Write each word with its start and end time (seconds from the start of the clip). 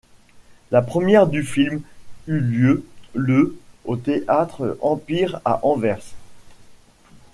La 0.71 0.81
première 0.81 1.27
du 1.27 1.43
film 1.43 1.83
eut 2.25 2.39
lieu 2.39 2.83
le 3.13 3.55
au 3.85 3.97
théâtre 3.97 4.75
Empire 4.81 5.39
à 5.45 5.63
Anvers. 5.63 6.01